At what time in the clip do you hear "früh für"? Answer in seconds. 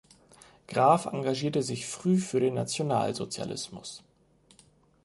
1.85-2.39